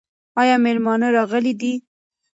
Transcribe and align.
ایا 0.41 0.55
مېلمانه 0.65 1.07
راغلي 1.15 1.53
دي؟ 1.61 1.73